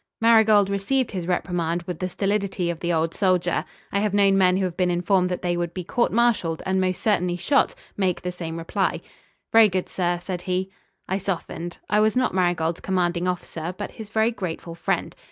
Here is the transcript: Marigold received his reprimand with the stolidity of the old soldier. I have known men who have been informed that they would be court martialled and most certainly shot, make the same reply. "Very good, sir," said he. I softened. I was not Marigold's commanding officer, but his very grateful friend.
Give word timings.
Marigold 0.19 0.67
received 0.67 1.11
his 1.11 1.27
reprimand 1.27 1.83
with 1.83 1.99
the 1.99 2.09
stolidity 2.09 2.71
of 2.71 2.79
the 2.79 2.91
old 2.91 3.13
soldier. 3.13 3.65
I 3.91 3.99
have 3.99 4.15
known 4.15 4.35
men 4.35 4.57
who 4.57 4.63
have 4.65 4.75
been 4.75 4.89
informed 4.89 5.29
that 5.29 5.43
they 5.43 5.55
would 5.55 5.75
be 5.75 5.83
court 5.83 6.11
martialled 6.11 6.63
and 6.65 6.81
most 6.81 6.99
certainly 7.03 7.37
shot, 7.37 7.75
make 7.95 8.23
the 8.23 8.31
same 8.31 8.57
reply. 8.57 9.01
"Very 9.51 9.69
good, 9.69 9.87
sir," 9.87 10.17
said 10.19 10.41
he. 10.49 10.71
I 11.07 11.19
softened. 11.19 11.77
I 11.87 11.99
was 11.99 12.17
not 12.17 12.33
Marigold's 12.33 12.79
commanding 12.79 13.27
officer, 13.27 13.75
but 13.77 13.91
his 13.91 14.09
very 14.09 14.31
grateful 14.31 14.73
friend. 14.73 15.15